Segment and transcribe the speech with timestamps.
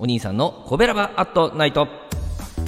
[0.00, 1.88] お兄さんのコベラバアットナイト。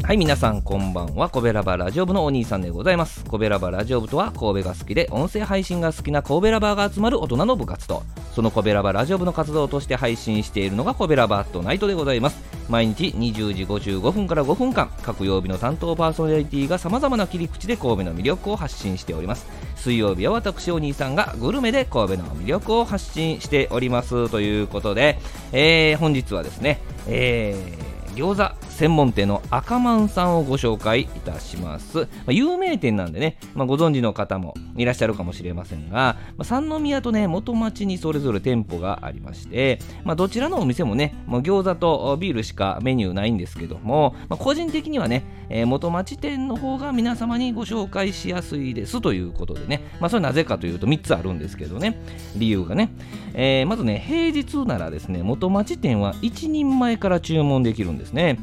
[0.03, 1.29] はい皆さんこんばんは。
[1.29, 3.25] コベラバラジオ部のお兄さんでございます。
[3.25, 8.03] コベラバラジオ部とは神戸が好きで音声配信が好きな神戸ラバーが集まる大人の部活と。
[8.41, 12.41] そのコベラバラジオ部の活動として配信しているのがコベラバットナイトでございます。
[12.71, 19.47] 毎日20時55分から5分間各曜日の担当パーソナリティがさまざまな切り口で神戸の魅力を発信しております。
[19.77, 25.19] 水曜日は私お兄さんがグルメで神戸の魅力を発信しておりますということで、
[25.53, 52.01] えー、本日はですね、えー、餃子専門店の赤満さんをご紹介いたします、まあ、有名店なんでね、まあ、ご存知の方もいらっしゃるかもしれませんが、まあ、三宮とね元町にそれぞれ店舗がありまして、ま、どちらのお店もねもう餃子とビールしかメニューないんですけども、ま、個人的にはね、えー、元町店の方が皆様にご紹介しやすいですということでね、ま、それなぜかというと3つあるんですけどね
[52.35, 52.95] 理由がね、
[53.35, 58.39] えー、まずね平日ならですね元町店は1人前から注文できるんですね。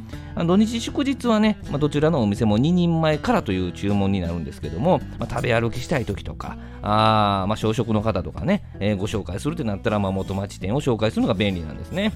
[0.45, 12.13] 土日祝日はね、まあ、どちらのお店も2人前からという注文になるんですけども、まあ、食べ歩きしたい時とかあ、まあ、小食の方とかね、えー、ご紹介するってなったら、まあ、元町店を紹介するのが便利なんですね。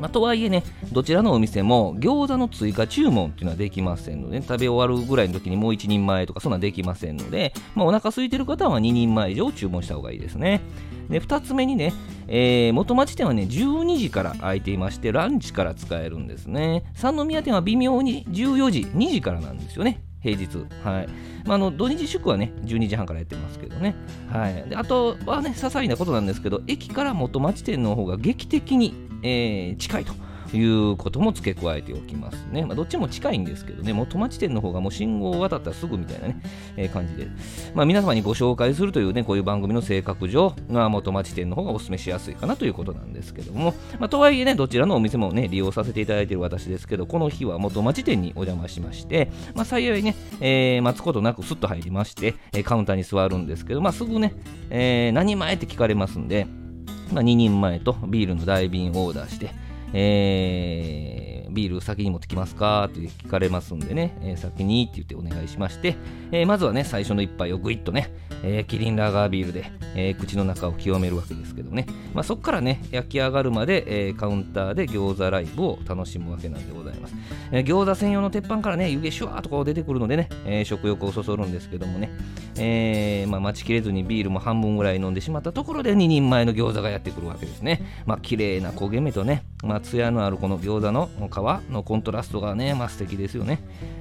[0.00, 10.60] まあ、とはいえね、どちらのお店も餃子の追加注文っていうのはできませんので、食べ終わるぐらいの時にもう1人前とかそんなできませんので、まあ、お腹空いてる方は2人前以上注文した方がいいですね。
[11.08, 11.92] で、2つ目にね、
[12.26, 16.84] えー、元町店はね、12時から開いていまして、ランチから使えるんですね。
[16.94, 20.02] 三宮店は微妙に14時、2時からなんですよね。
[20.22, 20.66] 平日。
[20.82, 21.08] はい。
[21.44, 23.94] まあ、あの土日祝はね、12時半からやってますけどね。
[24.30, 24.68] はい。
[24.68, 30.12] であとはね、些細なことなんですけど、駅から元町店の方が劇的に、えー、近いと。
[30.56, 32.64] いうことも付け加えておきますね。
[32.64, 36.40] まあ、どっちも近いんですけどね、元町店の方がもう信号を渡ったらすぐみたいなね、
[36.76, 37.28] えー、感じで、
[37.74, 52.34] まあ、皆様にご紹介するというね、こういう番組の性格上、まあ、元町店の方がお勧めしやすいかなということなんですけども、まあ、とはいえね、どちらのお店もね、利用させていただいている私ですけど、この日は元町店にお邪魔しまして、まあ、幸いね、えー、待つことなくスッと入りまして、
[52.64, 54.34] カウンターに座るんですけど、まあ、すぐね、
[54.70, 56.46] えー、何前って聞かれますんで、
[57.12, 59.50] まあ、2人前とビールの大瓶オーダーして、
[59.92, 65.96] えー、ビール先に持ってきますかって聞かれますんでね、えー、先にって言ってお願いしまして、
[66.30, 68.12] えー、まずはね、最初の一杯をぐいっとね、
[68.42, 77.14] えー、キリンラガービールで、えー、口の中を清めるわけですけどね、まあ、そこからね、焼き上がるまで、えー、カウンターで餃子ライブを楽しむわけなんでございます。
[77.50, 82.10] えー、餃子専用の鉄板からね、湯気シュワーとか出てくるのでね、えー、食欲をそそるんですけどもね、
[82.58, 87.82] えーまあ、待ちきれずにビールも半分ぐらい飲んでしまったところで2人前の餃子がやってくるわけですね。
[88.06, 93.60] まあ、綺麗な焦げ目とね、まあ、艶のあるこの餃子の皮のコントラストがね、まあ、素敵ですよね。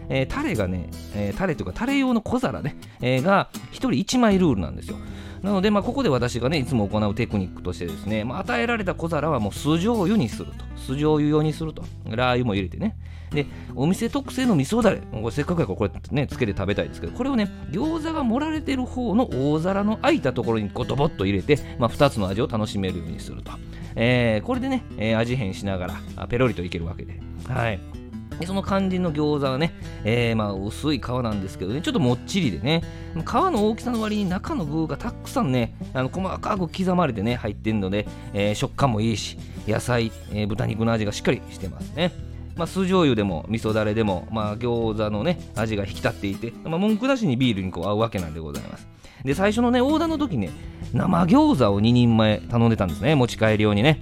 [0.10, 4.98] えー、タレがね、えー、タレというか、タレ用の小皿ね、えー、が1人1枚ルールなんですよ。
[5.42, 10.66] なので、まあ、ここで私がね、いつも行うテクニックとしてですね、まあ、与えられた小皿はもう酢醤油にすると。
[10.76, 11.84] 酢醤油用にすると。
[12.06, 12.98] ラー油も入れてね。
[13.32, 23.52] で、お店特製の味噌だれ、これせっかくやからこれね、つけて食べたいですけど、これをね、餃子が盛られてる方の大皿の空いたところにこうドボッと入れて、まあ、2つの味を楽しめるようにすると。
[23.96, 25.88] えー、これでね、えー、味変しなが
[26.18, 27.20] ら、ペロリといけるわけで。
[27.48, 27.97] はい。
[28.40, 32.84] でその肝心の餃子はね、えー、まあ薄い皮なんですけどね、ちょっともっちりでね、
[33.16, 39.38] 皮の大きさの割に中の具がたくさんね、あの細かく刻まれてね、入ってるので、えー、食感もいいし、
[39.68, 42.28] 野菜、えー、豚肉の味がしっかりしてますね。
[42.58, 48.88] まあ、酢醤油でも味噌だれでも、まあ、餃子のね味が引き立っていて、まあ、文句なしにビールにこう合うわけなんでございます
[49.24, 50.50] で最初のねオーダーの時ね
[50.92, 54.02] 生餃子を2人前頼んでたんですね持ち帰り用にね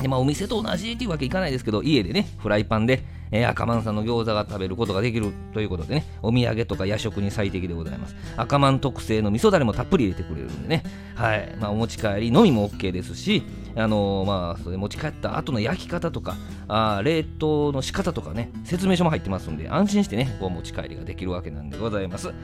[0.00, 8.16] でまあ、お店と同じっていうわけいかないですけど家でねフライパンでえー、赤マンさんの餃子が食べることができるということでね、お土産とか夜食に最適でございます。
[8.36, 10.82] 赤マン特製の味噌だれもたっぷり入れてくれるんでね、
[11.14, 13.42] はい、まあ、お持ち帰りのみも OK ですし、
[13.78, 16.36] あのー、まあ、それ持ち帰った後の焼き方とか、
[16.68, 22.28] あ冷凍の仕方とかね、説明書も入ってますんで、安心してね、お持ち帰りができるわけなんでございます。
[22.28, 22.36] はい、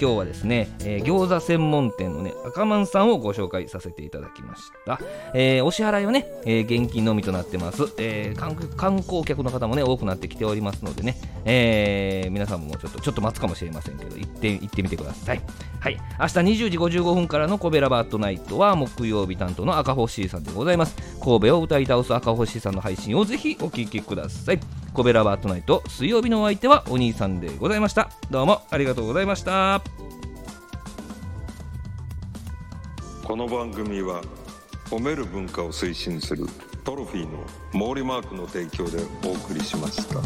[0.00, 5.00] 今日はですね、えー、餃子専門店のね、赤マンさんをご紹介させていただきました。
[5.34, 7.92] えー、お支払いはね、え現金のみとなってます。
[7.98, 8.56] え観
[8.98, 15.42] 光客の方もね、多くなってきておりますのでね、えー、皆さんもちょっとちょっと待つかもしれませんけど行って行ってみてください
[15.80, 16.32] はい明日
[16.64, 20.96] 20時55分からのコベラバットナイトは木曜日担当の赤星さんですございます。
[21.22, 24.60] 神戸を歌い倒す赤星さんの配信をぜひお聴きください。
[24.92, 28.10] コベラバットナイト水曜日のお相手はお兄さんでございました。
[28.30, 29.82] どうもありがとうございました。
[33.24, 34.22] この番組は
[34.90, 36.46] 褒める文化を推進する
[36.82, 40.20] トロフィーの毛利マークの提供でお送りしました。